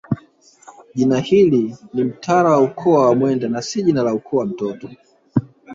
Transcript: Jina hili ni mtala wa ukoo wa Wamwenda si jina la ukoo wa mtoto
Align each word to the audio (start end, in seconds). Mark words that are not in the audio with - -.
Jina 0.95 1.19
hili 1.19 1.75
ni 1.93 2.03
mtala 2.03 2.49
wa 2.49 2.59
ukoo 2.61 2.93
wa 2.93 3.07
Wamwenda 3.09 3.61
si 3.61 3.83
jina 3.83 4.03
la 4.03 4.13
ukoo 4.13 4.37
wa 4.37 4.45
mtoto 4.45 4.89